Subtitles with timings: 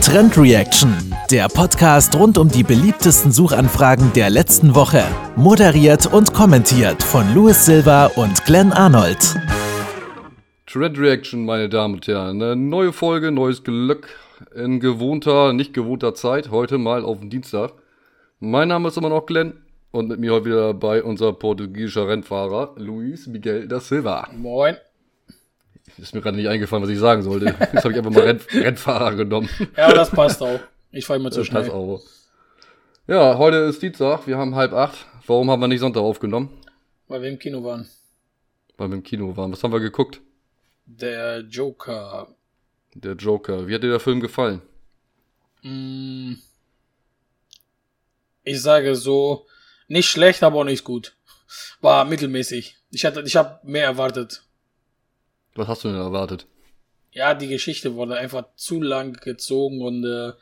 [0.00, 0.92] Trend Reaction,
[1.30, 5.04] der Podcast rund um die beliebtesten Suchanfragen der letzten Woche.
[5.36, 9.36] Moderiert und kommentiert von Louis Silva und Glenn Arnold.
[10.66, 12.40] Trend Reaction, meine Damen und Herren.
[12.42, 14.08] Eine neue Folge, neues Glück
[14.54, 16.50] in gewohnter, nicht gewohnter Zeit.
[16.50, 17.72] Heute mal auf den Dienstag.
[18.40, 19.54] Mein Name ist immer noch Glenn
[19.90, 24.28] und mit mir heute wieder dabei unser portugiesischer Rennfahrer Luis Miguel da Silva.
[24.36, 24.76] Moin.
[25.98, 27.46] Ist mir gerade nicht eingefallen, was ich sagen sollte.
[27.72, 29.48] Jetzt habe ich einfach mal Renn Rennfahrer genommen.
[29.76, 30.60] Ja, das passt auch.
[30.90, 31.62] Ich fahre immer zu Das schnell.
[31.62, 32.02] passt auch.
[33.06, 35.06] Ja, heute ist Dienstag, wir haben halb acht.
[35.26, 36.50] Warum haben wir nicht Sonntag aufgenommen?
[37.08, 37.88] Weil wir im Kino waren.
[38.76, 39.52] Weil wir im Kino waren.
[39.52, 40.20] Was haben wir geguckt?
[40.84, 42.28] Der Joker.
[42.94, 43.66] Der Joker.
[43.66, 44.60] Wie hat dir der Film gefallen?
[45.62, 46.34] Mm,
[48.44, 49.46] ich sage so,
[49.88, 51.16] nicht schlecht, aber auch nicht gut.
[51.80, 52.76] War mittelmäßig.
[52.90, 54.42] Ich hatte, ich habe mehr erwartet.
[55.56, 56.46] Was hast du denn erwartet?
[57.12, 60.32] Ja, die Geschichte wurde einfach zu lang gezogen und äh,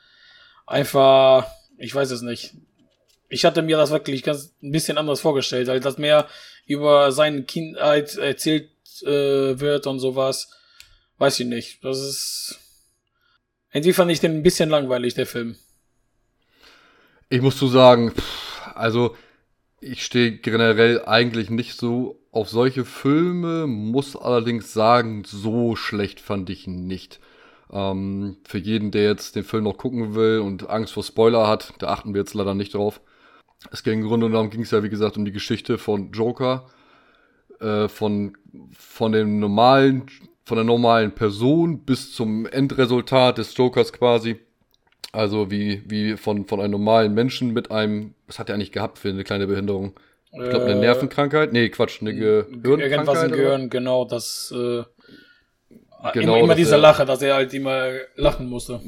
[0.66, 1.46] einfach,
[1.78, 2.54] ich weiß es nicht.
[3.28, 6.28] Ich hatte mir das wirklich ganz ein bisschen anders vorgestellt, halt, dass mehr
[6.66, 8.70] über seine Kindheit erzählt
[9.02, 10.50] äh, wird und sowas.
[11.18, 11.84] Weiß ich nicht.
[11.84, 12.58] Das ist.
[13.72, 15.56] Irgendwie fand ich den ein bisschen langweilig, der Film.
[17.28, 18.12] Ich muss zu sagen,
[18.74, 19.16] also
[19.80, 26.50] ich stehe generell eigentlich nicht so auf solche Filme, muss allerdings sagen, so schlecht fand
[26.50, 27.20] ich ihn nicht.
[27.72, 31.74] Ähm, für jeden, der jetzt den Film noch gucken will und Angst vor Spoiler hat,
[31.78, 33.00] da achten wir jetzt leider nicht drauf.
[33.70, 36.66] Es ging im Grunde genommen ging es ja wie gesagt um die Geschichte von Joker,
[37.60, 38.36] äh, von
[38.76, 40.06] von dem normalen,
[40.44, 44.40] von der normalen Person bis zum Endresultat des Jokers quasi.
[45.12, 48.98] Also wie, wie von, von einem normalen Menschen mit einem, was hat er eigentlich gehabt
[48.98, 49.94] für eine kleine Behinderung?
[50.36, 51.52] Ich glaube, eine Äh, Nervenkrankheit?
[51.52, 53.24] Nee, Quatsch, eine Irgendwas Gehirnkrankheit.
[53.24, 53.36] im oder?
[53.36, 54.52] Gehirn, genau, das.
[54.56, 54.82] Äh,
[56.12, 58.78] Genau, immer, immer diese Lache, dass er halt immer lachen musste.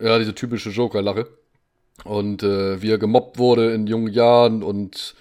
[0.00, 1.28] Ja, diese typische Joker-Lache.
[2.04, 5.14] Und äh, wie er gemobbt wurde in jungen Jahren und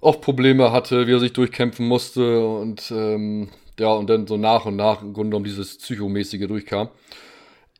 [0.00, 4.64] oft Probleme hatte, wie er sich durchkämpfen musste und ähm, ja, und dann so nach
[4.64, 6.88] und nach im Grunde genommen dieses Psychomäßige durchkam.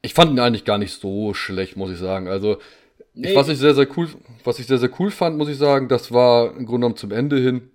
[0.02, 2.28] Ich fand ihn eigentlich gar nicht so schlecht, muss ich sagen.
[2.28, 2.58] Also,
[3.14, 3.30] Nee.
[3.30, 4.08] ich, was ich sehr, sehr cool,
[4.44, 7.12] was ich sehr, sehr cool fand, muss ich sagen, das war im Grunde genommen zum
[7.12, 7.70] Ende hin,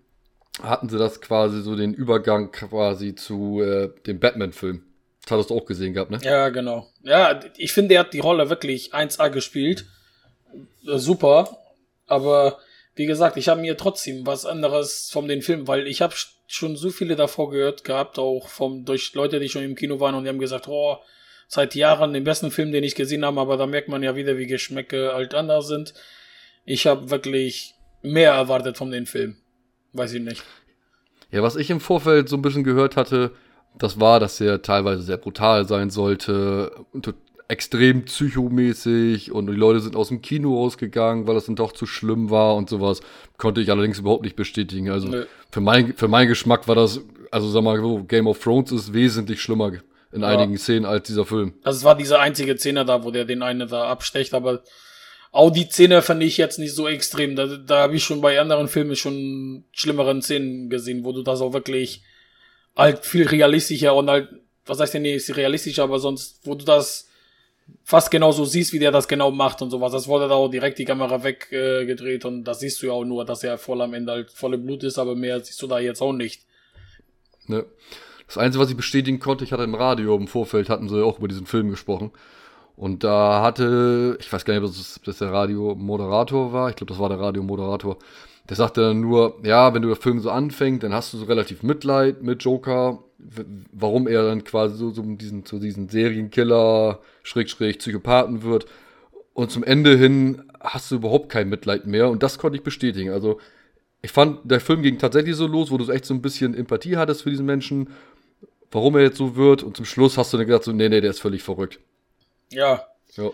[0.62, 4.84] hatten sie das quasi so den Übergang quasi zu äh, dem Batman-Film.
[5.24, 6.20] Das hattest du auch gesehen gehabt, ne?
[6.24, 6.88] Ja, genau.
[7.04, 9.86] Ja, ich finde, er hat die Rolle wirklich 1A gespielt.
[10.88, 11.58] Äh, Super.
[12.08, 12.58] Aber
[12.96, 16.16] wie gesagt, ich habe mir trotzdem was anderes von den Filmen, weil ich habe
[16.48, 20.16] schon so viele davor gehört gehabt, auch vom, durch Leute, die schon im Kino waren
[20.16, 20.98] und die haben gesagt, oh,
[21.48, 24.38] seit Jahren den besten Film, den ich gesehen habe, aber da merkt man ja wieder,
[24.38, 25.94] wie Geschmäcke halt anders sind.
[26.66, 29.38] Ich habe wirklich mehr erwartet von den Film.
[29.94, 30.44] Weiß ich nicht.
[31.32, 33.32] Ja, was ich im Vorfeld so ein bisschen gehört hatte,
[33.78, 36.72] das war, dass er teilweise sehr brutal sein sollte,
[37.48, 41.86] extrem psychomäßig und die Leute sind aus dem Kino rausgegangen, weil das dann doch zu
[41.86, 43.00] schlimm war und sowas.
[43.38, 44.90] Konnte ich allerdings überhaupt nicht bestätigen.
[44.90, 45.26] Also Nö.
[45.52, 48.94] für, mein, für meinen Geschmack war das, also sag mal so, Game of Thrones ist
[48.94, 49.72] wesentlich schlimmer
[50.12, 50.28] in Ja.
[50.28, 51.54] einigen Szenen als dieser Film.
[51.64, 54.64] Also es war diese einzige Szene da, wo der den einen da abstecht, aber
[55.32, 57.36] auch die Szene fand ich jetzt nicht so extrem.
[57.36, 61.42] Da, da habe ich schon bei anderen Filmen schon schlimmeren Szenen gesehen, wo du das
[61.42, 62.04] auch wirklich
[62.76, 64.30] halt viel realistischer und halt,
[64.66, 67.10] was heißt denn nicht realistischer, aber sonst, wo du das
[67.84, 69.92] fast genauso siehst, wie der das genau macht und sowas.
[69.92, 73.04] Das wurde da auch direkt die Kamera weggedreht äh, und das siehst du ja auch
[73.04, 75.80] nur, dass er voll am Ende halt volle Blut ist, aber mehr siehst du da
[75.80, 76.44] jetzt auch nicht.
[77.48, 77.66] Ne?
[78.28, 81.20] Das Einzige, was ich bestätigen konnte, ich hatte im Radio im Vorfeld, hatten sie auch
[81.20, 82.12] über diesen Film gesprochen.
[82.76, 86.92] Und da hatte, ich weiß gar nicht, ob das, das der Radiomoderator war, ich glaube,
[86.92, 87.98] das war der Radiomoderator,
[88.50, 91.26] der sagte dann nur, ja, wenn du der Film so anfängt, dann hast du so
[91.26, 93.04] relativ Mitleid mit Joker,
[93.72, 98.68] warum er dann quasi so, so diesen, zu diesen Serienkiller, Schrägstrich, Psychopathen wird.
[99.34, 102.10] Und zum Ende hin hast du überhaupt kein Mitleid mehr.
[102.10, 103.12] Und das konnte ich bestätigen.
[103.12, 103.40] Also,
[104.02, 106.98] ich fand, der Film ging tatsächlich so los, wo du echt so ein bisschen Empathie
[106.98, 107.90] hattest für diesen Menschen,
[108.72, 109.64] warum er jetzt so wird.
[109.64, 111.80] Und zum Schluss hast du dann gedacht, so, nee, nee, der ist völlig verrückt.
[112.52, 113.32] Ja, Ja.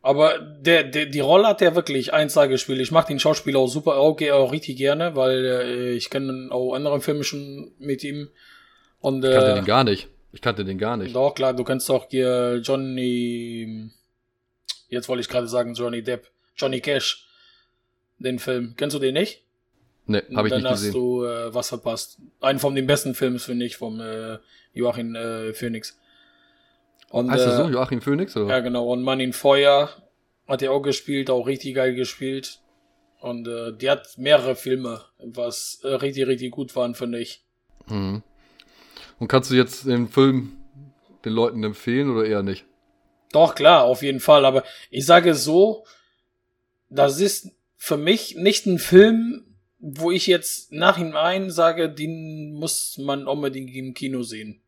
[0.00, 2.80] Aber der, der, die Rolle hat er wirklich 1A gespielt.
[2.80, 6.72] Ich mag den Schauspieler auch super, auch, auch richtig gerne, weil äh, ich kenne auch
[6.74, 8.30] andere Filme schon mit ihm.
[9.00, 10.08] Und Ich kannte äh, den gar nicht.
[10.32, 11.14] Ich kannte den gar nicht.
[11.14, 13.90] doch, klar, du kennst auch hier Johnny,
[14.88, 17.26] jetzt wollte ich gerade sagen Johnny Depp, Johnny Cash,
[18.18, 18.74] den Film.
[18.76, 19.42] Kennst du den nicht?
[20.08, 20.94] Nee, habe ich Dann nicht hast gesehen.
[20.94, 22.18] du äh, was verpasst.
[22.40, 24.38] Einen von den besten Filmen, finde ich, vom äh,
[24.72, 25.98] Joachim äh, Phoenix.
[27.10, 28.34] Und, heißt das äh, so, Joachim Phoenix?
[28.34, 28.48] Oder?
[28.48, 28.90] Ja, genau.
[28.90, 29.90] Und Mann in Feuer
[30.46, 32.60] hat er auch gespielt, auch richtig geil gespielt.
[33.20, 37.44] Und äh, die hat mehrere Filme, was äh, richtig, richtig gut waren, finde ich.
[37.86, 38.22] Mhm.
[39.18, 40.56] Und kannst du jetzt den Film
[41.24, 42.64] den Leuten empfehlen oder eher nicht?
[43.32, 44.46] Doch, klar, auf jeden Fall.
[44.46, 45.84] Aber ich sage so,
[46.88, 49.47] das ist für mich nicht ein Film,
[49.78, 54.60] wo ich jetzt nachhinein sage, den muss man unbedingt im Kino sehen.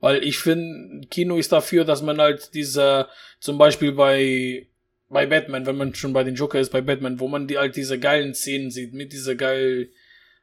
[0.00, 3.08] Weil ich finde, Kino ist dafür, dass man halt diese,
[3.38, 4.66] zum Beispiel bei,
[5.08, 7.76] bei Batman, wenn man schon bei den Joker ist, bei Batman, wo man die halt
[7.76, 9.90] diese geilen Szenen sieht, mit dieser geilen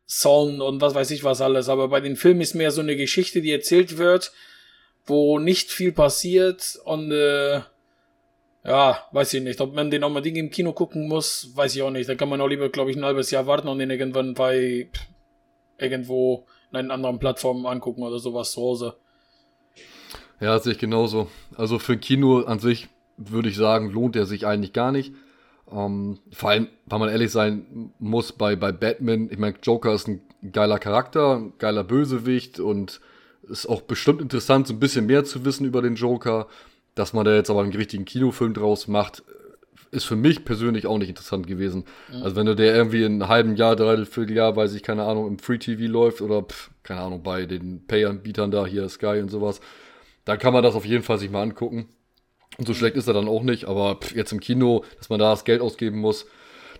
[0.07, 1.67] Sound und was weiß ich was alles.
[1.67, 4.31] Aber bei den Filmen ist mehr so eine Geschichte, die erzählt wird,
[5.05, 7.61] wo nicht viel passiert und, äh,
[8.63, 9.61] ja, weiß ich nicht.
[9.61, 12.09] Ob man den unbedingt im Kino gucken muss, weiß ich auch nicht.
[12.09, 14.89] Da kann man auch lieber, glaube ich, ein halbes Jahr warten und den irgendwann bei
[15.77, 18.95] irgendwo in einer anderen Plattform angucken oder sowas zu Hause.
[20.39, 21.27] Ja, sehe ich genauso.
[21.55, 25.13] Also für Kino an sich würde ich sagen, lohnt er sich eigentlich gar nicht.
[25.71, 30.07] Ähm, vor allem, weil man ehrlich sein muss, bei, bei Batman, ich meine, Joker ist
[30.07, 30.21] ein
[30.51, 33.01] geiler Charakter, ein geiler Bösewicht und
[33.43, 36.47] ist auch bestimmt interessant, so ein bisschen mehr zu wissen über den Joker.
[36.99, 39.23] Dass man da jetzt aber einen richtigen Kinofilm draus macht,
[39.89, 41.85] ist für mich persönlich auch nicht interessant gewesen.
[42.11, 42.23] Mhm.
[42.23, 45.25] Also wenn du der irgendwie in einem halben Jahr, dreiviertel Jahr, weiß ich, keine Ahnung,
[45.25, 49.31] im Free TV läuft oder, pff, keine Ahnung, bei den Pay-Anbietern da, hier Sky und
[49.31, 49.61] sowas,
[50.25, 51.87] dann kann man das auf jeden Fall sich mal angucken.
[52.57, 55.19] Und so schlecht ist er dann auch nicht, aber pff, jetzt im Kino, dass man
[55.19, 56.25] da das Geld ausgeben muss,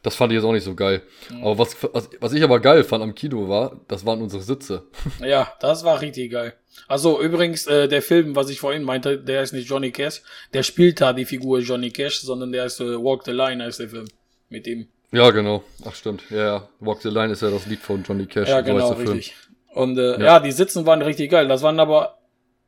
[0.04, 1.01] das fand ich jetzt auch nicht so geil.
[1.30, 1.44] Mhm.
[1.44, 4.84] Aber was, was, was ich aber geil fand am Kino war, das waren unsere Sitze.
[5.25, 6.54] Ja, das war richtig geil.
[6.88, 10.22] Also übrigens, äh, der Film, was ich vorhin meinte, der ist nicht Johnny Cash.
[10.54, 13.80] Der spielt da die Figur Johnny Cash, sondern der ist äh, Walk the Line, heißt
[13.80, 14.07] der Film.
[14.50, 14.88] Mit ihm.
[15.12, 15.63] Ja, genau.
[15.86, 16.24] Ach, stimmt.
[16.30, 16.69] Ja, ja.
[16.80, 18.50] Walk the Line ist ja das Lied von Johnny Cash.
[18.50, 19.36] Ja, genau, richtig.
[19.74, 20.19] Und äh, ja.
[20.19, 21.48] ja, die Sitzen waren richtig geil.
[21.48, 22.19] Das waren aber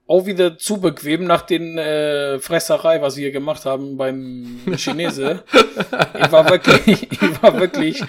[0.07, 5.43] auch wieder zu bequem nach den äh, Fresserei, was wir gemacht haben beim Chinese.
[6.19, 8.03] ich war wirklich, ich war wirklich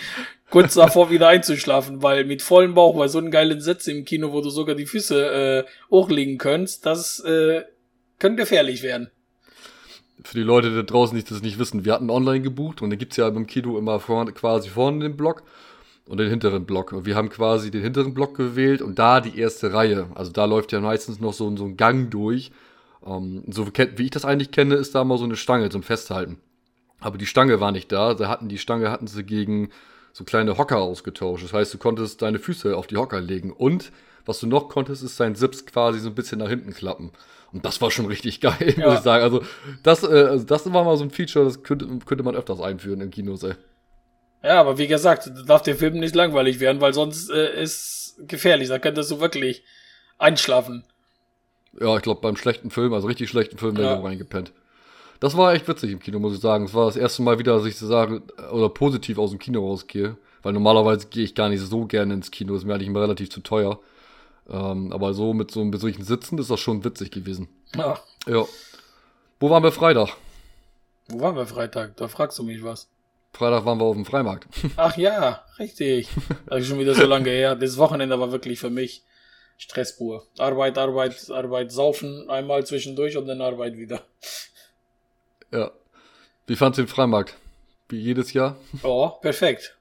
[0.50, 4.32] kurz davor wieder einzuschlafen, weil mit vollem Bauch bei so einem geilen Sitz im Kino,
[4.32, 7.62] wo du sogar die Füße äh, hochlegen könntest, das äh,
[8.18, 9.10] könnte gefährlich werden.
[10.24, 12.98] Für die Leute da draußen, die das nicht wissen, wir hatten online gebucht und dann
[12.98, 15.42] gibt's ja beim Kino immer vorne, quasi vorne den Block
[16.06, 16.92] und den hinteren Block.
[16.92, 20.08] Und wir haben quasi den hinteren Block gewählt und da die erste Reihe.
[20.14, 22.52] Also da läuft ja meistens noch so, so ein Gang durch.
[23.06, 26.38] Ähm, so wie ich das eigentlich kenne, ist da mal so eine Stange zum Festhalten.
[27.00, 28.14] Aber die Stange war nicht da.
[28.14, 29.70] Da hatten die Stange hatten sie gegen
[30.12, 31.44] so kleine Hocker ausgetauscht.
[31.44, 33.92] Das heißt, du konntest deine Füße auf die Hocker legen und
[34.24, 37.10] was du noch konntest, ist dein Sips quasi so ein bisschen nach hinten klappen.
[37.52, 38.86] Und das war schon richtig geil, ja.
[38.86, 39.24] muss ich sagen.
[39.24, 39.42] Also
[39.82, 43.00] das, äh, also das war mal so ein Feature, das könnte, könnte man öfters einführen
[43.00, 43.36] im Kino.
[43.42, 43.54] Ey.
[44.42, 48.68] Ja, aber wie gesagt, darf der Film nicht langweilig werden, weil sonst äh, ist gefährlich.
[48.68, 49.62] Da könntest du wirklich
[50.18, 50.84] einschlafen.
[51.80, 53.98] Ja, ich glaube, beim schlechten Film, also richtig schlechten Film, wäre ja.
[53.98, 54.52] ich reingepennt.
[55.20, 56.64] Das war echt witzig im Kino, muss ich sagen.
[56.64, 59.66] Es war das erste Mal wieder, dass ich so sage, oder positiv aus dem Kino
[59.66, 60.16] rausgehe.
[60.42, 63.30] Weil normalerweise gehe ich gar nicht so gerne ins Kino, ist mir eigentlich immer relativ
[63.30, 63.78] zu teuer.
[64.50, 67.48] Ähm, aber so mit so einem solchen Sitzen ist das schon witzig gewesen.
[67.76, 67.98] Ja.
[68.26, 68.44] Ja.
[69.38, 70.16] Wo waren wir Freitag?
[71.08, 71.96] Wo waren wir Freitag?
[71.96, 72.88] Da fragst du mich was.
[73.32, 74.46] Freitag waren wir auf dem Freimarkt.
[74.76, 76.08] Ach ja, richtig.
[76.46, 77.56] Das ist schon wieder so lange her.
[77.56, 79.04] Das Wochenende war wirklich für mich
[79.56, 80.26] Stress pur.
[80.38, 84.02] Arbeit, Arbeit, Arbeit, saufen einmal zwischendurch und dann Arbeit wieder.
[85.50, 85.70] Ja.
[86.46, 87.36] Wie fandst du den Freimarkt?
[87.88, 88.56] Wie jedes Jahr?
[88.82, 89.76] Oh, perfekt.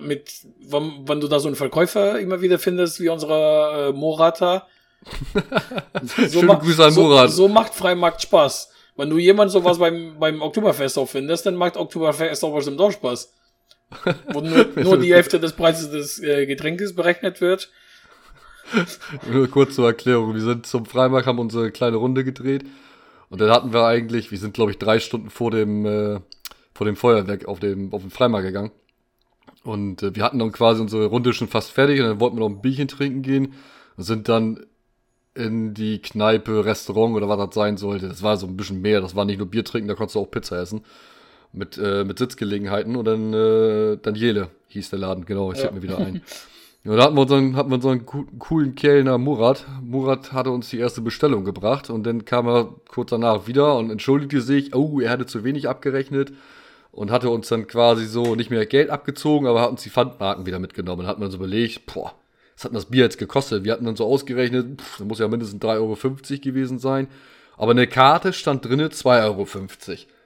[0.00, 0.30] Mit,
[0.60, 4.66] wenn, wenn du da so einen Verkäufer immer wieder findest, wie unsere äh, Morata.
[6.02, 7.30] so Schöne Grüße an Morat.
[7.30, 8.70] So, so macht Freimarkt Spaß.
[9.00, 12.92] Wenn du jemand sowas beim, beim Oktoberfest auch findest, dann macht Oktoberfest auch bestimmt auch
[12.92, 13.32] Spaß.
[14.30, 17.70] Wo nur, nur die Hälfte des Preises des äh, Getränkes berechnet wird.
[19.32, 20.34] Nur kurz zur Erklärung.
[20.34, 22.66] Wir sind zum Freimarkt, haben unsere kleine Runde gedreht.
[23.30, 26.20] Und dann hatten wir eigentlich, wir sind glaube ich drei Stunden vor dem, äh,
[26.74, 28.70] vor dem Feuerwerk auf dem, auf den Freimarkt gegangen.
[29.64, 32.40] Und äh, wir hatten dann quasi unsere Runde schon fast fertig und dann wollten wir
[32.40, 33.54] noch ein Bierchen trinken gehen
[33.96, 34.66] und sind dann
[35.34, 38.08] in die Kneipe, Restaurant oder was das sein sollte.
[38.08, 39.00] Das war so ein bisschen mehr.
[39.00, 40.82] Das war nicht nur Bier trinken, da konntest du auch Pizza essen.
[41.52, 42.94] Mit, äh, mit Sitzgelegenheiten.
[42.94, 45.70] Und dann äh, Daniele hieß der Laden, genau, ich ja.
[45.70, 46.22] mir wieder ein.
[46.82, 49.66] Ja, da hatten wir unseren, hatten wir unseren coolen Kellner Murat.
[49.82, 53.90] Murat hatte uns die erste Bestellung gebracht und dann kam er kurz danach wieder und
[53.90, 56.32] entschuldigte sich, oh, er hatte zu wenig abgerechnet
[56.90, 60.46] und hatte uns dann quasi so nicht mehr Geld abgezogen, aber hat uns die Pfandmarken
[60.46, 61.02] wieder mitgenommen.
[61.02, 62.14] Dann hat man so überlegt, boah,
[62.60, 63.64] was hat denn das Bier jetzt gekostet?
[63.64, 65.96] Wir hatten dann so ausgerechnet, pff, das muss ja mindestens 3,50 Euro
[66.42, 67.08] gewesen sein.
[67.56, 69.46] Aber eine Karte stand drinne 2,50 Euro.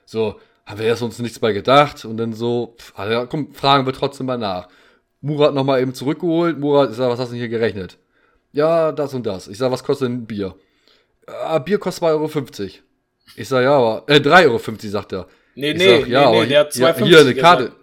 [0.04, 3.86] So, haben wir erst uns nichts bei gedacht und dann so, pff, also, komm, fragen
[3.86, 4.66] wir trotzdem mal nach.
[5.20, 6.58] Murat nochmal eben zurückgeholt.
[6.58, 7.98] Murat, ich sag, was hast du denn hier gerechnet?
[8.50, 9.46] Ja, das und das.
[9.46, 10.56] Ich sag, was kostet ein Bier?
[11.28, 12.70] Ah, Bier kostet 2,50 Euro.
[13.36, 14.58] Ich sag, ja, aber, äh, 3,50 Euro,
[14.90, 15.28] sagt er.
[15.54, 17.64] Nee, ich nee, sag, ja, nee, nee, der hat 2,50 Hier, eine Karte.
[17.66, 17.80] Gesagt.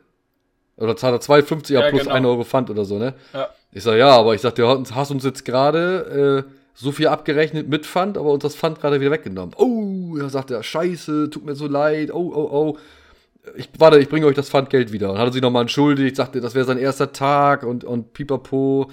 [0.76, 2.16] Oder zahlt er 2,50 ja, plus genau.
[2.16, 3.14] 1 Euro Pfand oder so, ne?
[3.32, 3.50] Ja.
[3.72, 7.70] Ich sag, ja, aber ich sag, du hast uns jetzt gerade äh, so viel abgerechnet
[7.70, 9.56] mit Pfand, aber uns das Pfand gerade wieder weggenommen.
[9.58, 12.78] Oh, er sagt er, scheiße, tut mir so leid, oh, oh, oh.
[13.56, 15.12] Ich, warte, ich bringe euch das Pfandgeld wieder.
[15.12, 18.84] Und hat er sich nochmal entschuldigt, sagte, das wäre sein erster Tag und, und pipapo.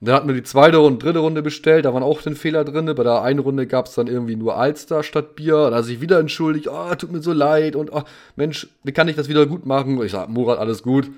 [0.00, 2.64] Und dann hatten wir die zweite und dritte Runde bestellt, da waren auch den Fehler
[2.64, 2.90] drin.
[2.96, 5.58] Bei der einen Runde gab es dann irgendwie nur Alster statt Bier.
[5.58, 8.02] Und da hat sich wieder entschuldigt, oh, tut mir so leid und oh,
[8.36, 9.98] Mensch, wie kann ich das wieder gut machen?
[9.98, 11.10] Und ich sag, Murat, alles gut.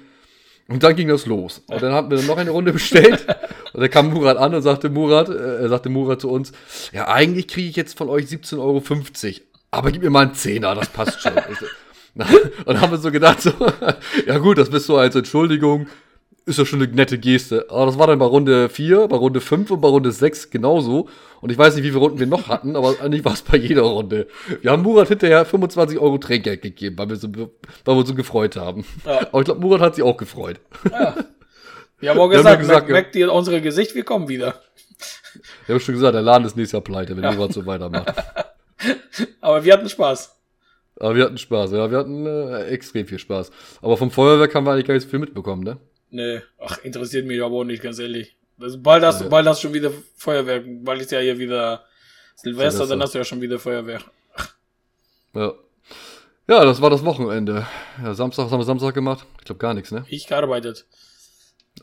[0.68, 1.62] Und dann ging das los.
[1.66, 3.26] Und dann haben wir noch eine Runde bestellt.
[3.72, 6.52] Und dann kam Murat an und sagte Murat, äh, sagte Murat zu uns,
[6.92, 8.82] ja, eigentlich kriege ich jetzt von euch 17,50 Euro.
[9.70, 11.32] Aber gib mir mal einen Zehner, das passt schon.
[12.66, 13.52] und haben wir so gedacht, so,
[14.26, 15.88] ja gut, das bist so als Entschuldigung
[16.44, 17.66] ist ja schon eine nette Geste.
[17.68, 21.08] Aber das war dann bei Runde 4, bei Runde 5 und bei Runde 6 genauso.
[21.40, 23.56] Und ich weiß nicht, wie viele Runden wir noch hatten, aber eigentlich war es bei
[23.56, 24.28] jeder Runde.
[24.60, 27.48] Wir haben Murat hinterher 25 Euro Trinkgeld gegeben, weil wir, so, weil
[27.84, 28.84] wir uns so gefreut haben.
[29.04, 29.20] Ja.
[29.28, 30.60] Aber ich glaube, Murat hat sich auch gefreut.
[30.90, 31.16] Ja.
[31.98, 34.60] Wir haben auch gesagt, wir haben gesagt merkt ihr unsere Gesicht, wir kommen wieder.
[35.66, 37.30] Wir haben schon gesagt, der Laden ist nächstes Jahr pleite, wenn ja.
[37.30, 38.12] Murat so weitermacht.
[39.40, 40.36] aber wir hatten Spaß.
[40.98, 43.52] Aber wir hatten Spaß, ja, wir hatten äh, extrem viel Spaß.
[43.82, 45.78] Aber vom Feuerwerk haben wir eigentlich gar nicht so viel mitbekommen, ne?
[46.12, 48.36] Nee, ach, interessiert mich aber auch nicht, ganz ehrlich.
[48.60, 49.28] Also bald hast, ja.
[49.28, 51.84] bald hast schon wieder Feuerwerk, bald ist ja hier wieder
[52.34, 54.04] Silvester, Silvester, dann hast du ja schon wieder Feuerwerk.
[55.34, 55.54] Ja.
[56.48, 57.66] Ja, das war das Wochenende.
[58.02, 59.24] Ja, Samstag, was haben wir Samstag gemacht?
[59.38, 60.04] Ich glaube gar nichts, ne?
[60.08, 60.84] Ich gearbeitet.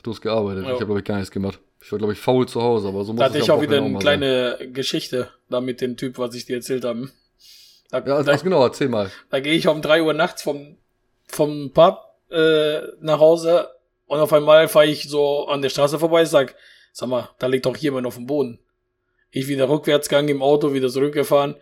[0.04, 0.64] Du hast gearbeitet.
[0.66, 0.70] Ja.
[0.70, 1.60] Ich habe, glaube ich, gar nichts gemacht.
[1.82, 3.78] Ich war, glaube ich, faul zu Hause, aber so muss Da hatte ich auch wieder
[3.78, 4.74] eine kleine sein.
[4.74, 7.10] Geschichte da mit dem Typ, was ich dir erzählt habe.
[7.90, 9.10] Da, ja, da, genau, erzähl mal.
[9.32, 10.78] Da gehe ich um drei Uhr nachts vom,
[11.26, 13.70] vom Pub äh, nach Hause
[14.10, 16.56] und auf einmal fahre ich so an der Straße vorbei, sag,
[16.92, 18.60] sag mal, da liegt doch jemand auf dem Boden.
[19.30, 21.56] Ich wieder rückwärtsgang im Auto, wieder zurückgefahren,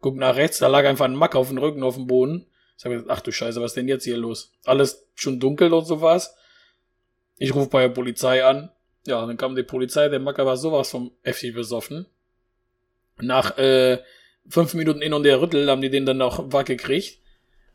[0.00, 2.46] guck nach rechts, da lag einfach ein Mack auf dem Rücken auf dem Boden.
[2.76, 4.52] Ich sag, ach du Scheiße, was ist denn jetzt hier los?
[4.64, 6.34] Alles schon dunkel und sowas.
[7.38, 8.72] Ich rufe bei der Polizei an.
[9.06, 12.06] Ja, dann kam die Polizei, der Macker war sowas vom heftig besoffen.
[13.20, 14.02] Nach äh,
[14.48, 17.20] fünf Minuten in und der Rüttel haben die den dann noch wack gekriegt.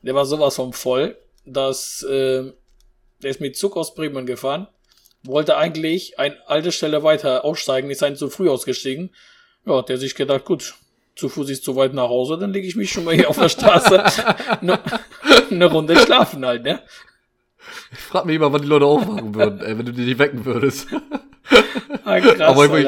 [0.02, 2.52] Der war sowas vom voll, dass äh,
[3.22, 4.68] der ist mit Zug aus Bremen gefahren.
[5.24, 9.10] Wollte eigentlich eine alte Stelle weiter aussteigen, ist ein zu früh ausgestiegen.
[9.66, 10.76] Ja, der sich gedacht, gut,
[11.16, 13.38] zu Fuß ist zu weit nach Hause, dann lege ich mich schon mal hier auf
[13.38, 14.04] der Straße
[14.62, 14.80] eine,
[15.50, 16.82] eine Runde schlafen halt, ne?
[17.92, 20.46] Ich frag mich immer, wann die Leute aufwachen würden, ey, wenn du die nicht wecken
[20.46, 20.88] würdest.
[22.06, 22.88] Ah, krass, aber, ich,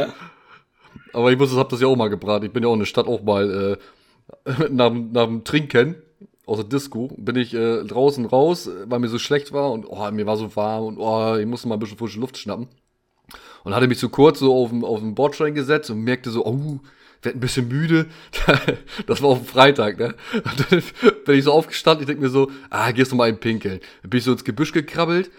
[1.12, 2.43] aber ich muss, hab das ja auch mal gebracht.
[2.43, 3.77] Ich bin ja auch in der Stadt auch mal
[4.45, 6.01] äh, nach, nach dem Trinken
[6.50, 10.10] aus der Disco, bin ich äh, draußen raus, weil mir so schlecht war und oh,
[10.12, 12.68] mir war so warm und oh, ich musste mal ein bisschen frische Luft schnappen.
[13.63, 16.46] Und hatte mich so kurz so auf den, auf den Bordstein gesetzt und merkte so,
[16.46, 16.79] oh,
[17.22, 18.08] werd ein bisschen müde.
[19.08, 20.15] das war auf dem Freitag, ne?
[20.34, 20.84] Und dann
[21.25, 23.79] bin ich so aufgestanden, ich denke mir so, ah, gehst du mal in Pinkeln.
[24.01, 25.29] Dann bin ich so ins Gebüsch gekrabbelt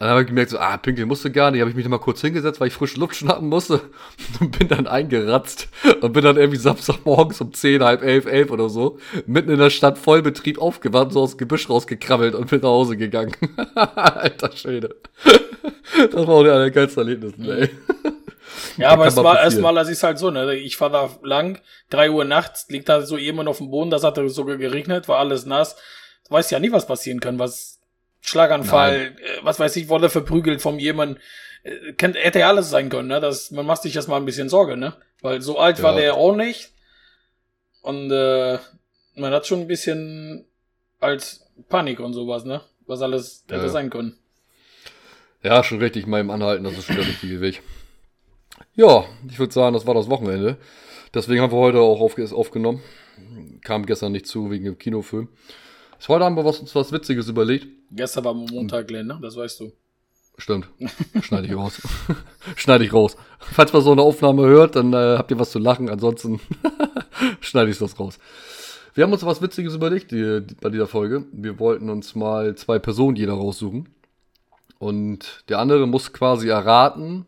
[0.00, 1.60] dann habe ich gemerkt, so, ah, pinkeln musste gar nicht.
[1.60, 3.82] Habe ich mich noch mal kurz hingesetzt, weil ich frische Luft schnappen musste.
[4.40, 5.68] Und bin dann eingeratzt.
[6.00, 9.68] Und bin dann irgendwie Samstagmorgens um 10, halb elf, elf oder so, mitten in der
[9.68, 13.36] Stadt Vollbetrieb aufgewacht, so aus dem Gebüsch rausgekrabbelt und bin nach Hause gegangen.
[13.74, 14.96] Alter Schwede.
[15.94, 17.68] das war auch der geilste Erlebnis, ey.
[18.78, 20.54] Ja, aber es war erstmal, das ist halt so, ne?
[20.54, 24.02] Ich fahr da lang, drei Uhr nachts, liegt da so jemand auf dem Boden, das
[24.02, 25.76] hat sogar geregnet, war alles nass.
[26.26, 27.79] Du weißt ja nie, was passieren kann, was
[28.20, 29.18] Schlaganfall, Nein.
[29.18, 31.18] Äh, was weiß ich, wurde verprügelt von jemandem.
[31.62, 33.20] Äh, kennt, hätte ja alles sein können, ne?
[33.20, 34.94] Das, man macht sich erstmal ein bisschen Sorge, ne?
[35.22, 35.84] Weil so alt ja.
[35.84, 36.70] war der auch nicht.
[37.82, 38.58] Und äh,
[39.14, 40.46] man hat schon ein bisschen
[41.00, 42.62] als Panik und sowas, ne?
[42.86, 43.68] Was alles hätte ja.
[43.68, 44.16] sein können.
[45.42, 47.62] Ja, schon richtig meinem Anhalten, das ist schon der richtige Weg.
[48.74, 50.58] Ja, ich würde sagen, das war das Wochenende.
[51.14, 52.82] Deswegen haben wir heute auch auf, aufgenommen.
[53.62, 55.28] Kam gestern nicht zu wegen dem Kinofilm.
[56.08, 57.66] Heute haben wir was, uns was Witziges überlegt.
[57.90, 59.18] Gestern war Montag, Glenn, ne?
[59.20, 59.72] Das weißt du.
[60.38, 60.68] Stimmt.
[61.22, 61.80] Schneide ich raus.
[62.56, 63.16] schneide ich raus.
[63.38, 65.90] Falls man so eine Aufnahme hört, dann äh, habt ihr was zu lachen.
[65.90, 66.40] Ansonsten
[67.40, 68.18] schneide ich das raus.
[68.94, 71.24] Wir haben uns was Witziges überlegt die, die, bei dieser Folge.
[71.32, 73.88] Wir wollten uns mal zwei Personen jeder raussuchen.
[74.78, 77.26] Und der andere muss quasi erraten,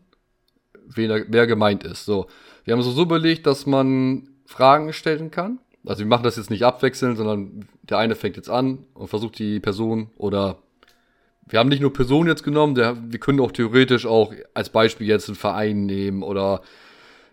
[0.87, 2.05] wen er, wer gemeint ist.
[2.05, 2.27] So.
[2.63, 6.49] Wir haben uns so überlegt, dass man Fragen stellen kann also wir machen das jetzt
[6.49, 10.57] nicht abwechselnd, sondern der eine fängt jetzt an und versucht die Person oder
[11.45, 15.07] wir haben nicht nur Personen jetzt genommen, der, wir können auch theoretisch auch als Beispiel
[15.07, 16.61] jetzt einen Verein nehmen oder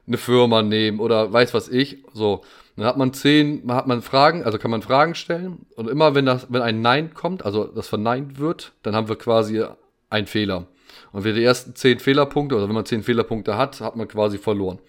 [0.07, 2.05] eine Firma nehmen oder weiß was ich.
[2.13, 2.43] So,
[2.77, 6.27] dann hat man zehn, hat man Fragen, also kann man Fragen stellen und immer wenn
[6.27, 9.65] das, wenn ein Nein kommt, also das verneint wird, dann haben wir quasi
[10.09, 10.67] einen Fehler.
[11.13, 14.39] Und wer die ersten zehn Fehlerpunkte oder wenn man zehn Fehlerpunkte hat, hat man quasi
[14.39, 14.81] verloren.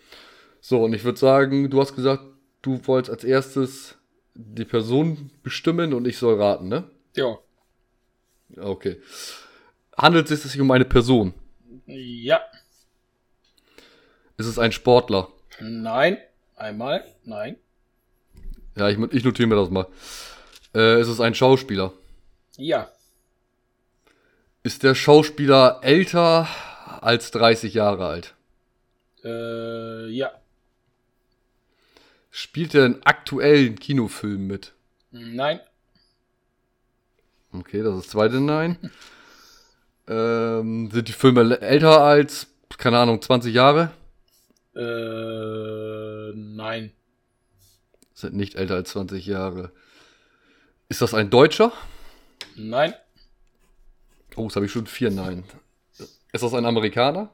[0.62, 2.24] So, und ich würde sagen, du hast gesagt,
[2.62, 3.96] du wolltest als erstes
[4.34, 6.90] die Person bestimmen und ich soll raten, ne?
[7.16, 7.38] Ja.
[8.58, 9.02] Okay.
[9.98, 11.34] Handelt es sich um eine Person?
[11.86, 12.42] Ja.
[14.38, 15.28] Ist es ein Sportler?
[15.60, 16.18] Nein.
[16.56, 17.04] Einmal.
[17.24, 17.58] Nein.
[18.76, 19.88] Ja, ich, ich notiere mir das mal.
[20.74, 21.94] Äh, ist es ein Schauspieler?
[22.58, 22.90] Ja.
[24.64, 26.48] Ist der Schauspieler älter
[27.02, 28.36] als 30 Jahre alt?
[29.24, 30.32] Äh, ja.
[32.32, 34.74] Spielt er in aktuellen Kinofilmen mit?
[35.12, 35.60] Nein.
[37.52, 38.78] Okay, das ist das zweite Nein.
[40.08, 42.48] ähm, sind die Filme älter als,
[42.78, 43.92] keine Ahnung, 20 Jahre?
[44.74, 46.94] Äh, nein.
[48.14, 49.74] Sind nicht älter als 20 Jahre.
[50.88, 51.74] Ist das ein Deutscher?
[52.56, 52.94] Nein.
[54.38, 55.44] Oh, das habe ich schon vier Nein.
[56.32, 57.30] Ist das ein Amerikaner?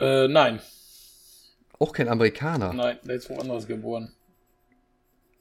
[0.00, 0.60] Äh, nein.
[1.80, 2.74] Auch kein Amerikaner.
[2.74, 4.12] Nein, der ist woanders geboren.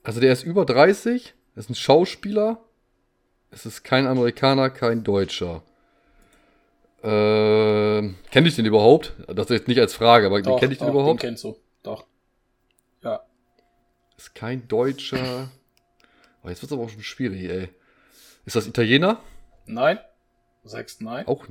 [0.03, 2.63] Also der ist über 30, ist ein Schauspieler.
[3.51, 5.61] Es ist kein Amerikaner, kein Deutscher.
[7.03, 9.13] Ähm, kenne ich den überhaupt?
[9.27, 11.21] Das ist jetzt nicht als Frage, aber Doch, kenne ich den doch, überhaupt?
[11.21, 11.57] Den kennst du.
[11.83, 12.05] Doch.
[13.03, 13.21] Ja.
[14.17, 15.49] Ist kein Deutscher.
[16.43, 17.69] Oh, jetzt wird es aber auch schon schwierig, ey.
[18.45, 19.21] Ist das Italiener?
[19.65, 19.99] Nein.
[20.63, 21.27] Sechs nein.
[21.27, 21.45] Auch,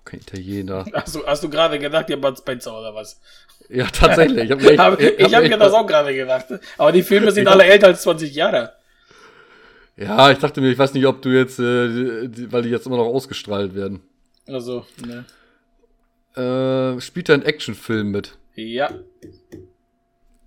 [0.00, 0.84] auch kein Italiener.
[0.92, 3.20] Hast du, hast du gerade gedacht, ihr Bud Spencer oder was?
[3.68, 4.44] Ja, tatsächlich.
[4.44, 6.46] Ich habe mir, Hab, hab mir das auch gerade gedacht.
[6.78, 8.72] Aber die Filme sind alle älter als 20 Jahre.
[9.96, 12.86] Ja, ich dachte mir, ich weiß nicht, ob du jetzt, äh, die, weil die jetzt
[12.86, 14.00] immer noch ausgestrahlt werden.
[14.46, 15.24] Also, ne.
[16.34, 18.38] Äh, spielt er einen Actionfilm mit?
[18.54, 18.90] Ja.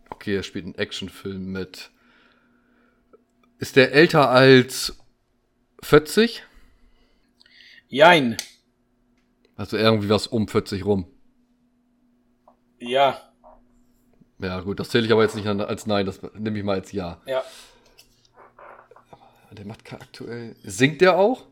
[0.10, 1.91] Okay, er spielt einen Actionfilm mit.
[3.60, 4.98] Ist der älter als
[5.83, 6.43] 40?
[7.88, 8.38] Jein.
[9.63, 11.05] Also irgendwie was um 40 rum.
[12.79, 13.32] Ja.
[14.39, 16.91] Ja, gut, das zähle ich aber jetzt nicht als Nein, das nehme ich mal als
[16.91, 17.22] Ja.
[17.25, 17.46] Ja.
[19.51, 20.58] Der macht aktuell.
[20.63, 21.46] Singt der auch?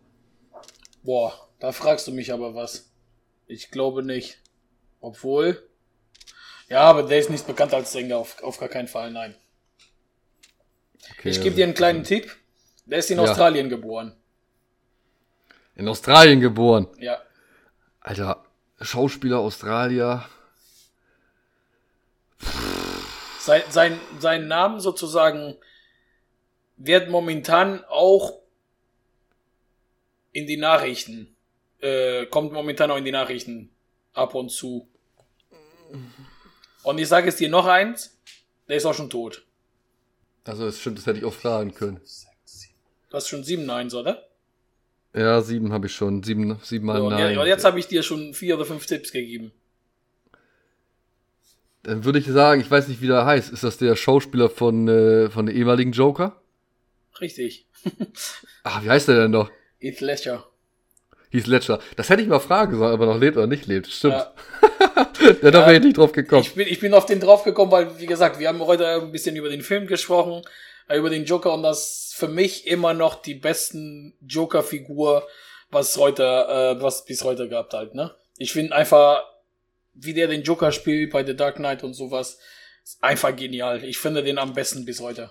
[1.03, 2.91] Boah, da fragst du mich aber was.
[3.47, 4.39] Ich glaube nicht.
[4.99, 5.65] Obwohl.
[6.67, 9.35] Ja, aber der ist nicht bekannt als Sänger, auf, auf gar keinen Fall, nein.
[11.17, 12.35] Okay, Ich gebe dir einen kleinen Tipp.
[12.85, 13.23] Der ist in Ja.
[13.23, 14.17] Australien geboren.
[15.75, 16.87] In Australien geboren.
[16.99, 17.17] Ja.
[18.01, 18.43] Alter,
[18.81, 20.27] Schauspieler Australier.
[23.39, 25.55] Sein, sein, sein Namen sozusagen
[26.77, 28.41] wird momentan auch
[30.31, 31.35] in die Nachrichten,
[31.79, 33.69] äh, kommt momentan auch in die Nachrichten
[34.13, 34.87] ab und zu.
[36.83, 38.17] Und ich sage es dir noch eins,
[38.67, 39.45] der ist auch schon tot.
[40.45, 42.01] Also, es stimmt, das hätte ich auch fragen können.
[43.09, 44.30] Du hast schon sieben Neins, oder?
[45.13, 46.23] Ja, sieben habe ich schon.
[46.23, 47.37] Sieben, sieben mal So, und, Nein.
[47.37, 49.51] und jetzt habe ich dir schon vier oder fünf Tipps gegeben.
[51.83, 53.51] Dann würde ich sagen, ich weiß nicht, wie der heißt.
[53.51, 56.41] Ist das der Schauspieler von, äh, von der ehemaligen Joker?
[57.19, 57.67] Richtig.
[58.63, 59.49] Ah, wie heißt der denn noch?
[59.79, 60.45] Heath Ledger.
[61.31, 61.79] Hieß Ledger.
[61.95, 63.87] Das hätte ich mal fragen sollen, ob er noch lebt oder nicht lebt.
[63.87, 64.15] Stimmt.
[64.15, 64.33] Ja.
[65.51, 66.41] da wäre ich nicht drauf gekommen.
[66.41, 69.11] Ich bin, ich bin auf den drauf gekommen, weil, wie gesagt, wir haben heute ein
[69.11, 70.41] bisschen über den Film gesprochen,
[70.95, 75.27] über den Joker und das für mich immer noch die besten Joker-Figur,
[75.69, 78.13] was heute, äh, was bis heute gehabt halt, ne?
[78.37, 79.23] Ich finde einfach,
[79.93, 82.39] wie der den Joker spielt bei The Dark Knight und sowas,
[82.83, 83.83] ist einfach genial.
[83.83, 85.29] Ich finde den am besten bis heute.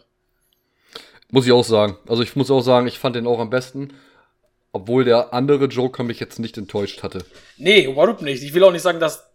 [1.30, 1.98] Muss ich auch sagen.
[2.06, 3.94] Also ich muss auch sagen, ich fand den auch am besten.
[4.72, 7.24] Obwohl der andere Joker mich jetzt nicht enttäuscht hatte.
[7.56, 8.42] Nee, überhaupt nicht.
[8.42, 9.28] Ich will auch nicht sagen, dass,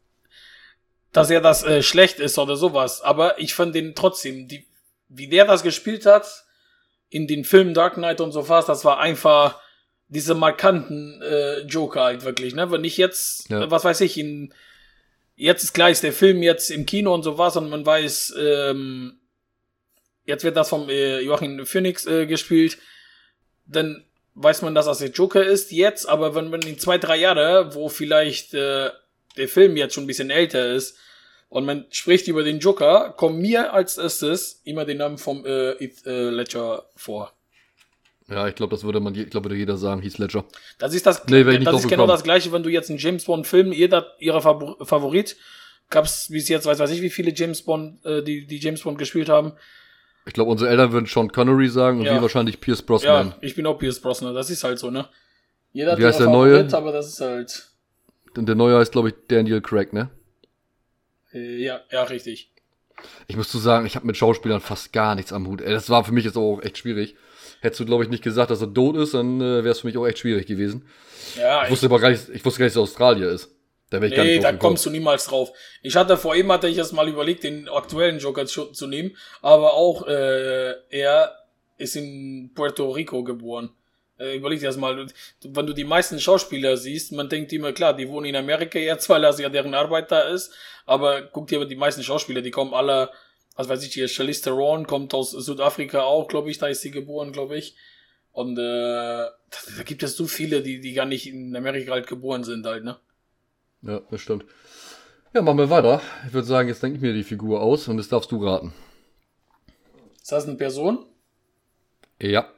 [1.11, 3.01] dass er das äh, schlecht ist oder sowas.
[3.01, 4.65] Aber ich fand den trotzdem, die,
[5.07, 6.27] wie der das gespielt hat,
[7.09, 9.59] in den Filmen Dark Knight und so fast, das war einfach
[10.07, 12.69] diese markanten äh, Joker halt wirklich, ne?
[12.71, 13.69] Wenn ich jetzt, Ja.
[13.71, 14.53] was weiß ich, in
[15.35, 18.35] jetzt ist klar, ist der Film jetzt im Kino und so was und man weiß,
[18.39, 19.19] ähm,
[20.25, 22.77] jetzt wird das vom äh, Joachim Phoenix äh, gespielt,
[23.65, 27.17] dann weiß man, dass das der Joker ist jetzt, aber wenn man in zwei, drei
[27.17, 28.89] Jahre, wo vielleicht äh,
[29.37, 30.97] der Film jetzt schon ein bisschen älter ist
[31.55, 35.75] und man spricht über den Joker, kommt mir als erstes immer den Namen vom äh,
[35.79, 37.31] Heath äh, Ledger vor.
[38.27, 40.43] Ja, ich glaube, das würde man, ich glaube, würde jeder sagen, hieß Ledger.
[40.79, 43.23] Das ist das, Nee, das drauf ist genau das gleiche, wenn du jetzt einen James
[43.23, 45.37] Bond Film, jeder ihrer Favor Favorit,
[45.89, 48.97] gab's bis jetzt, weiß weiß ich, wie viele James Bond, äh, die, die James Bond
[48.97, 49.53] gespielt haben.
[50.25, 52.15] Ich glaube, unsere Eltern würden Sean Connery sagen und Ja.
[52.15, 53.27] wir wahrscheinlich Pierce Brosnan.
[53.29, 55.07] Ja, ich bin auch Pierce Brosnan, das ist halt so, ne?
[55.71, 56.55] Jeder hat Wie heißt der neue?
[56.55, 57.69] Favorit, aber das ist halt,
[58.35, 60.09] Und der neue heißt, glaube ich, Daniel Craig, ne?
[61.35, 62.51] Äh, ja, ja, richtig.
[63.27, 65.61] Ich muss zu sagen, ich habe mit Schauspielern fast gar nichts am Hut.
[65.61, 67.15] Das war für mich jetzt auch echt schwierig.
[67.61, 69.87] Hättest du, glaube ich, nicht gesagt, dass er tot ist, dann äh, wäre es für
[69.87, 70.87] mich auch echt schwierig gewesen.
[71.37, 73.51] Ja, Ich wusste aber gar nicht, ich wusste gar nicht, dass er Australier ist.
[73.89, 74.69] Da wäre ich gar Nee, nicht da gekommen.
[74.69, 75.51] kommst du niemals drauf.
[75.83, 79.15] Ich hatte vor ihm hatte ich erst mal überlegt, den aktuellen Joker zu, zu nehmen,
[79.41, 81.35] aber auch äh, er
[81.77, 83.69] ist in Puerto Rico geboren.
[84.17, 85.07] Äh, überleg dir das mal,
[85.43, 89.09] wenn du die meisten Schauspieler siehst, man denkt immer, klar, die wohnen in Amerika jetzt,
[89.09, 90.53] weil das ja deren Arbeit da ist,
[90.85, 93.11] aber guck dir aber die meisten Schauspieler, die kommen alle
[93.55, 96.91] was weiß ich, hier Charlize Theron kommt aus Südafrika auch, glaube ich, da ist sie
[96.91, 97.75] geboren, glaube ich.
[98.31, 102.43] Und äh, da, gibt es so viele, die, die gar nicht in Amerika halt geboren
[102.43, 102.97] sind halt, ne?
[103.81, 104.45] Ja, das stimmt.
[105.33, 106.01] Ja, machen wir weiter.
[106.27, 108.73] Ich würde sagen, jetzt denke ich mir die Figur aus und das darfst du raten.
[110.21, 111.05] Ist das eine Person?
[112.21, 112.49] Ja.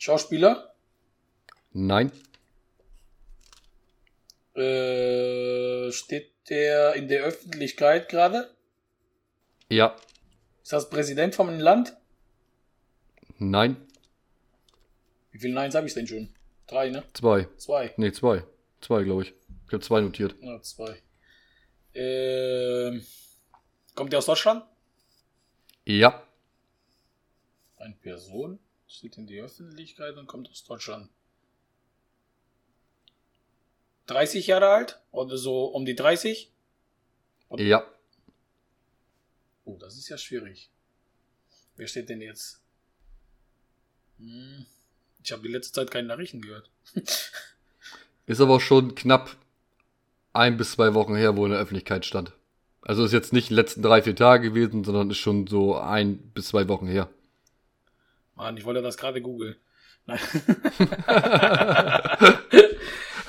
[0.00, 0.74] Schauspieler?
[1.72, 2.10] Nein.
[4.54, 8.50] Äh, steht der in der Öffentlichkeit gerade?
[9.68, 9.94] Ja.
[10.62, 11.98] Ist das Präsident einem Land?
[13.36, 13.76] Nein.
[15.32, 16.34] Wie viele Neins habe ich denn schon?
[16.66, 17.04] Drei, ne?
[17.12, 17.46] Zwei.
[17.58, 17.92] Zwei.
[17.98, 18.42] Nee, zwei.
[18.80, 19.34] Zwei, glaube ich.
[19.66, 20.34] Ich habe zwei notiert.
[20.40, 21.02] Ja, zwei.
[21.92, 23.04] Ähm,
[23.94, 24.64] kommt der aus Deutschland?
[25.84, 26.26] Ja.
[27.76, 28.58] Eine Person
[28.90, 31.08] steht in die Öffentlichkeit und kommt aus Deutschland.
[34.06, 35.00] 30 Jahre alt?
[35.12, 36.50] Oder so um die 30?
[37.56, 37.86] Ja.
[39.64, 40.70] Oh, das ist ja schwierig.
[41.76, 42.60] Wer steht denn jetzt?
[44.18, 44.66] Hm,
[45.22, 46.70] ich habe die letzte Zeit keine Nachrichten gehört.
[48.26, 49.36] Ist aber schon knapp
[50.32, 52.32] ein bis zwei Wochen her, wo in der Öffentlichkeit stand.
[52.82, 56.18] Also ist jetzt nicht die letzten drei, vier Tage gewesen, sondern ist schon so ein
[56.18, 57.10] bis zwei Wochen her.
[58.40, 59.56] Mann, ich wollte das gerade googeln.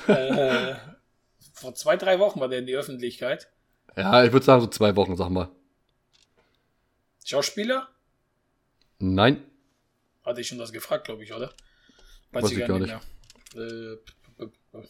[0.08, 0.74] Äh,
[1.52, 3.48] vor zwei, drei Wochen war der in die Öffentlichkeit.
[3.96, 5.48] Ja, ich würde sagen so zwei Wochen, sag mal.
[7.24, 7.88] Schauspieler?
[8.98, 9.44] Nein.
[10.24, 11.52] Hatte ich schon das gefragt, glaube ich, oder?
[12.32, 13.00] Weiß ich gar mehr.
[13.54, 13.96] Äh, p-
[14.38, 14.88] p- p-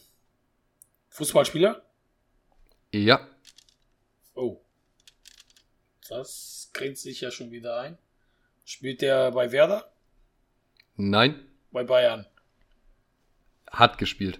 [1.09, 1.85] Fußballspieler?
[2.91, 3.27] Ja.
[4.33, 4.61] Oh.
[6.09, 7.99] Das grenzt sich ja schon wieder ein.
[8.65, 9.92] Spielt der bei Werder?
[10.95, 11.45] Nein.
[11.71, 12.25] Bei Bayern?
[13.71, 14.39] Hat gespielt.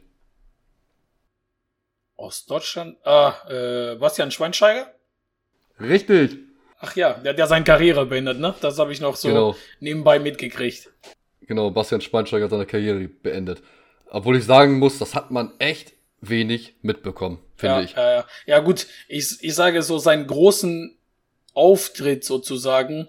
[2.16, 2.98] Aus Deutschland?
[3.06, 4.94] Ah, äh, Bastian Schweinsteiger?
[5.80, 6.38] Richtig.
[6.80, 8.54] Ach ja, der hat ja seine Karriere beendet, ne?
[8.62, 9.56] Das habe ich noch so Genau.
[9.80, 10.90] nebenbei mitgekriegt.
[11.42, 13.64] Genau, Bastian Schweinsteiger hat seine Karriere beendet.
[14.10, 17.94] Obwohl ich sagen muss, das hat man echt wenig mitbekommen, finde ja, ich.
[17.94, 18.28] Ja, ja.
[18.46, 20.98] ja, gut, ich, ich sage so, seinen großen
[21.54, 23.08] Auftritt sozusagen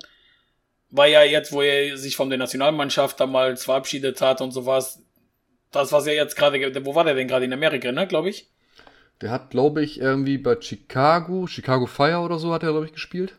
[0.97, 5.03] war ja jetzt, wo er sich von der Nationalmannschaft damals verabschiedet hat und sowas.
[5.73, 8.31] Das, was er jetzt gerade, ge- wo war der denn gerade in Amerika, ne, glaube
[8.31, 8.51] ich?
[9.21, 12.93] Der hat, glaube ich, irgendwie bei Chicago, Chicago Fire oder so hat er, glaube ich,
[12.93, 13.35] gespielt.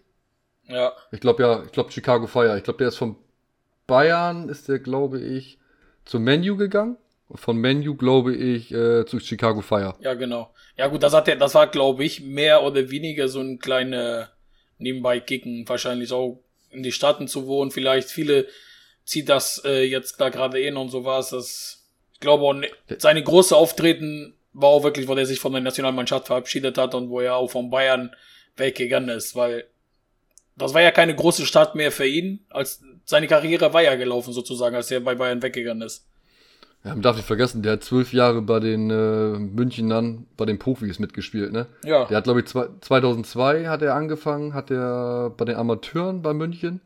[0.67, 2.57] Ja, Ich glaube ja, ich glaube Chicago Fire.
[2.57, 3.15] Ich glaube, der ist von
[3.87, 5.59] Bayern, ist der, glaube ich,
[6.05, 6.97] zum Menu gegangen.
[7.27, 9.95] Und von Menu, glaube ich, äh, zu Chicago Fire.
[9.99, 10.53] ja, genau.
[10.77, 14.29] Ja, gut, das hat er, das war, glaube ich, mehr oder weniger so ein kleine
[14.77, 16.43] nebenbei kicken, wahrscheinlich auch
[16.75, 17.71] in die Staaten zu wohnen.
[17.71, 18.47] Vielleicht viele
[19.03, 21.29] zieht das äh, jetzt da gerade in und sowas.
[21.29, 25.61] Das, ich glaube, ne- seine große Auftreten war auch wirklich, wo er sich von der
[25.61, 28.15] Nationalmannschaft verabschiedet hat und wo er auch von Bayern
[28.55, 29.65] weggegangen ist, weil
[30.55, 34.33] das war ja keine große Stadt mehr für ihn, als seine Karriere war ja gelaufen
[34.33, 36.05] sozusagen, als er bei Bayern weggegangen ist.
[36.85, 40.59] Ja, man darf nicht vergessen, der hat zwölf Jahre bei den äh, Münchenern, bei den
[40.59, 41.65] Profis mitgespielt, ne?
[41.83, 46.21] Ja, Der hat, glaube ich, zwei, 2002 hat er angefangen, hat er bei den Amateuren
[46.21, 46.81] bei München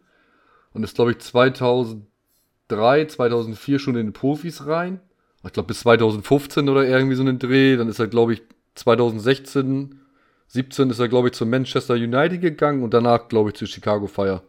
[0.74, 5.02] und ist, glaube ich, 2003, 2004 schon in den Profis rein.
[5.46, 7.76] Ich glaube, bis 2015 oder irgendwie so einen Dreh.
[7.76, 8.42] Dann ist er, glaube ich,
[8.76, 10.00] 2016,
[10.48, 14.08] 17 ist er, glaube ich, zu Manchester United gegangen und danach, glaube ich, zu Chicago
[14.08, 14.42] Fire.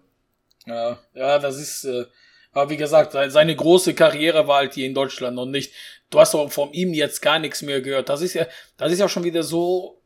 [0.67, 2.07] Ja, ja, das ist, äh,
[2.53, 5.73] aber wie gesagt, se- seine große Karriere war halt hier in Deutschland und nicht,
[6.11, 8.09] du hast doch von ihm jetzt gar nichts mehr gehört.
[8.09, 10.01] Das ist ja, das ist ja schon wieder so,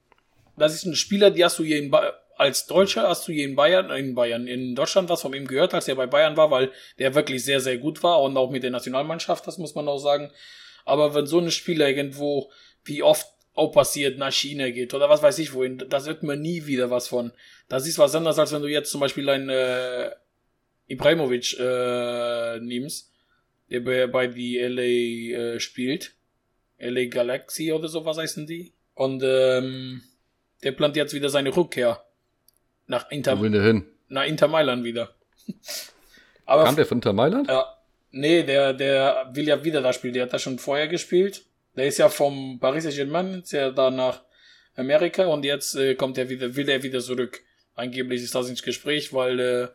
[0.56, 3.44] das ist ein Spieler, die hast du hier in ba als Deutscher hast du hier
[3.44, 6.50] in Bayern, in Bayern, in Deutschland was von ihm gehört, als er bei Bayern war,
[6.50, 9.86] weil der wirklich sehr, sehr gut war und auch mit der Nationalmannschaft, das muss man
[9.86, 10.32] auch sagen.
[10.84, 12.50] Aber wenn so ein Spieler irgendwo,
[12.84, 16.40] wie oft auch passiert, nach China geht oder was weiß ich wohin, das wird man
[16.40, 17.30] nie wieder was von.
[17.68, 20.10] Das ist was anderes, als wenn du jetzt zum Beispiel ein äh,
[20.88, 23.12] Ibrahimovic äh, nimmst,
[23.70, 26.14] der bei, bei die LA äh, spielt.
[26.78, 28.72] LA Galaxy oder so, was heißen die?
[28.94, 30.02] Und ähm,
[30.62, 32.04] der plant jetzt wieder seine Rückkehr
[32.86, 33.86] nach Inter, Wo will der hin?
[34.08, 35.14] nach Inter Mailand wieder.
[36.46, 37.48] Aber Kam der von Inter Mailand?
[37.48, 37.66] ja,
[38.10, 40.12] nee, der, der will ja wieder da spielen.
[40.14, 41.44] Der hat da schon vorher gespielt.
[41.76, 44.22] Der ist ja vom Paris Saint-Germain, ist ja da nach
[44.76, 47.40] Amerika und jetzt äh, kommt er wieder, will er wieder zurück.
[47.74, 49.68] Angeblich ist das ins Gespräch, weil äh,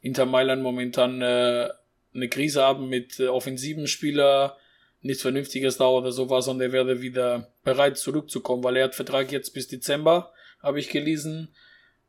[0.00, 1.68] Inter Mailand momentan äh,
[2.14, 4.56] eine Krise haben mit äh, offensiven Spieler,
[5.00, 9.30] nichts Vernünftiges da oder sowas und er werde wieder bereit zurückzukommen, weil er hat Vertrag
[9.32, 10.32] jetzt bis Dezember,
[10.62, 11.54] habe ich gelesen.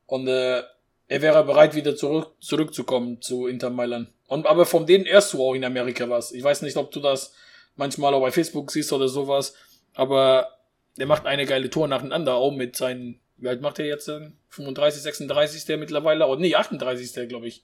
[0.06, 0.64] Und äh,
[1.08, 4.10] er wäre bereit, wieder zurück, zurückzukommen zu Inter Mailand.
[4.28, 6.32] Und aber von denen erst du auch in Amerika was.
[6.32, 7.34] Ich weiß nicht, ob du das
[7.76, 9.56] manchmal auch bei Facebook siehst oder sowas,
[9.94, 10.60] aber
[10.98, 14.12] der macht eine geile Tour nacheinander, auch mit seinen Wie alt macht er jetzt?
[14.50, 16.28] 35, 36 der mittlerweile?
[16.28, 17.64] Oh, nee, 38 der, glaube ich.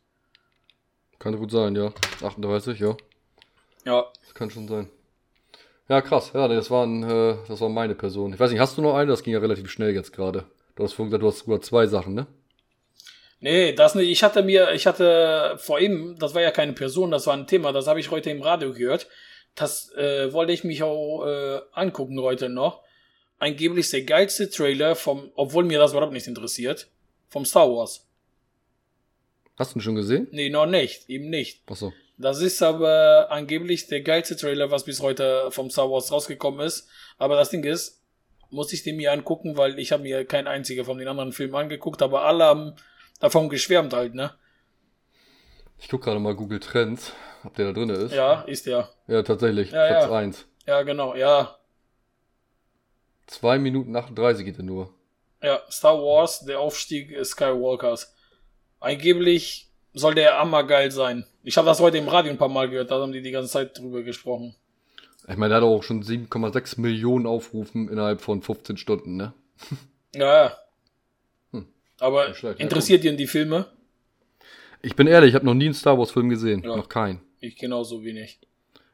[1.19, 1.91] Kann gut sein, ja.
[2.21, 2.95] 38, ja.
[3.85, 4.05] Ja.
[4.23, 4.89] Das kann schon sein.
[5.87, 6.31] Ja, krass.
[6.33, 8.33] Ja, das waren, äh, das war meine Person.
[8.33, 9.11] Ich weiß nicht, hast du noch eine?
[9.11, 10.45] Das ging ja relativ schnell jetzt gerade.
[10.75, 12.27] Du hast vorhin gesagt, du hast sogar zwei Sachen, ne?
[13.39, 14.09] Nee, das nicht.
[14.09, 17.47] Ich hatte mir, ich hatte vor ihm, das war ja keine Person, das war ein
[17.47, 19.07] Thema, das habe ich heute im Radio gehört.
[19.53, 22.81] Das äh, wollte ich mich auch äh, angucken heute noch.
[23.37, 26.87] Angeblich der geilste Trailer vom, obwohl mir das überhaupt nicht interessiert,
[27.29, 28.07] vom Star Wars.
[29.57, 30.27] Hast du ihn schon gesehen?
[30.31, 31.61] Nee, noch nicht, eben nicht.
[31.69, 31.93] Achso.
[32.17, 36.87] Das ist aber angeblich der geilste Trailer, was bis heute vom Star Wars rausgekommen ist.
[37.17, 38.01] Aber das Ding ist,
[38.49, 41.55] muss ich den mir angucken, weil ich habe mir kein einziger von den anderen Filmen
[41.55, 42.75] angeguckt, aber alle haben
[43.19, 44.33] davon geschwärmt halt, ne?
[45.77, 47.11] Ich gucke gerade mal Google Trends,
[47.43, 48.13] ob der da drin ist.
[48.13, 48.89] Ja, ist der.
[49.07, 49.71] Ja, tatsächlich.
[49.71, 50.11] Ja, Platz ja.
[50.11, 50.47] 1.
[50.67, 51.57] Ja, genau, ja.
[53.27, 54.93] 2 Minuten 38 geht er nur.
[55.41, 58.14] Ja, Star Wars, der Aufstieg Skywalkers.
[58.79, 61.25] Angeblich soll der hammergeil sein.
[61.43, 63.49] Ich habe das heute im Radio ein paar Mal gehört, da haben die die ganze
[63.49, 64.55] Zeit drüber gesprochen.
[65.27, 69.33] Ich meine, der hat auch schon 7,6 Millionen Aufrufen innerhalb von 15 Stunden, ne?
[70.15, 70.57] Ja, ja.
[71.51, 71.67] Hm.
[71.99, 73.65] Aber schlecht, ja, interessiert ihn die Filme?
[74.81, 76.63] Ich bin ehrlich, ich habe noch nie einen Star Wars Film gesehen.
[76.63, 76.77] Ja.
[76.77, 77.19] Noch keinen.
[77.41, 78.39] Ich genauso wenig.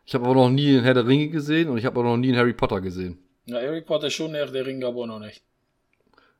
[0.05, 2.17] Ich habe aber noch nie einen Herr der Ringe gesehen und ich habe auch noch
[2.17, 3.19] nie einen Harry Potter gesehen.
[3.45, 5.43] Na, Harry Potter schon, Herr der Ring aber noch nicht.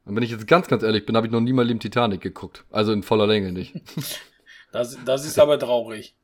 [0.06, 2.22] Und wenn ich jetzt ganz, ganz ehrlich bin, habe ich noch nie mal im Titanic
[2.22, 2.64] geguckt.
[2.72, 3.74] Also in voller Länge nicht.
[4.74, 6.16] Das, das ist aber traurig.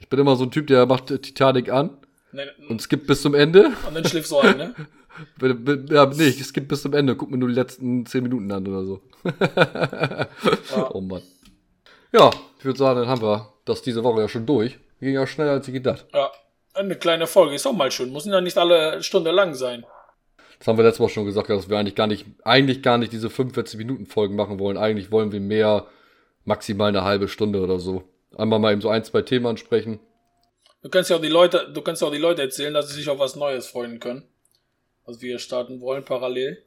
[0.00, 1.96] Ich bin immer so ein Typ, der macht Titanic an
[2.32, 3.70] Ne, und skippt bis zum Ende.
[3.86, 4.74] und dann schläfst du ein, ne?
[5.90, 8.66] Ja, nee, ich skippe bis zum Ende, guck mir nur die letzten 10 Minuten an
[8.66, 9.00] oder so.
[10.92, 11.22] Oh Mann.
[12.12, 14.78] Ja, ich würde sagen, dann haben wir das diese Woche ja schon durch.
[15.00, 16.06] Ging ja schneller als ich gedacht.
[16.12, 16.30] Ja,
[16.74, 18.12] eine kleine Folge ist auch mal schön.
[18.12, 19.84] Müssen ja nicht alle Stunde lang sein.
[20.58, 23.12] Das haben wir letztes Mal schon gesagt, dass wir eigentlich gar nicht, eigentlich gar nicht
[23.12, 24.76] diese 45 Minuten Folgen machen wollen.
[24.76, 25.86] Eigentlich wollen wir mehr,
[26.44, 28.04] maximal eine halbe Stunde oder so.
[28.36, 30.00] Einmal mal eben so ein, zwei Themen ansprechen.
[30.82, 32.94] Du kannst ja auch die Leute, du kannst ja auch die Leute erzählen, dass sie
[32.94, 34.24] sich auf was Neues freuen können.
[35.04, 36.62] Was wir starten wollen parallel.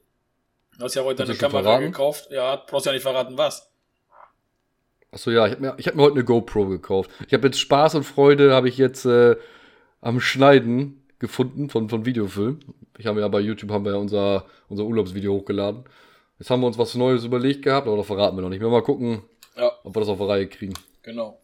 [0.78, 1.86] Du hast ja heute eine Kamera verraten?
[1.86, 2.28] gekauft.
[2.32, 3.69] Ja, brauchst ja nicht verraten, was.
[5.12, 7.10] Achso, ja, ich habe mir, ich hab mir heute eine GoPro gekauft.
[7.28, 9.36] Ich habe jetzt Spaß und Freude, habe ich jetzt äh,
[10.02, 12.60] am Schneiden gefunden von, von Videofilm.
[12.97, 15.84] Ich habe ja bei YouTube haben wir ja unser, unser Urlaubsvideo hochgeladen.
[16.39, 18.62] Jetzt haben wir uns was Neues überlegt gehabt, aber das verraten wir noch nicht.
[18.62, 19.21] Wir mal gucken,
[19.58, 20.73] Ja, ob wir das auf die Reihe kriegen.
[21.03, 21.39] genau.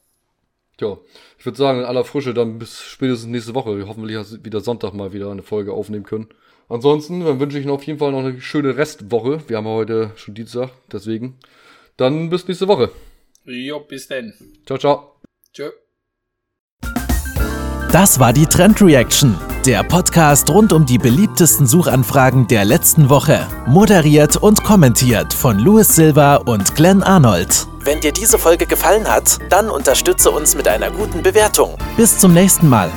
[0.77, 0.97] Tja,
[1.39, 3.77] ich würde sagen, in aller Frische dann bis spätestens nächste Woche.
[3.77, 6.27] Wir hoffentlich wieder Sonntag mal wieder eine Folge aufnehmen können.
[6.67, 9.39] Ansonsten dann wünsche ich Ihnen auf jeden Fall noch eine schöne Restwoche.
[9.47, 11.37] Wir haben heute schon Dienstag, deswegen.
[11.95, 12.91] Dann bis nächste Woche.
[13.45, 14.33] Jo, bis denn.
[14.65, 15.15] Ciao, ciao.
[15.53, 15.84] Tschö.
[17.95, 23.47] Das war die Trend Reaction, der Podcast rund um die beliebtesten Suchanfragen der letzten Woche.
[23.67, 27.67] Moderiert und kommentiert von Louis Silva und Glenn Arnold.
[27.79, 31.77] Wenn dir diese Folge gefallen hat, dann unterstütze uns mit einer guten Bewertung.
[31.95, 32.91] Bis zum nächsten Mal.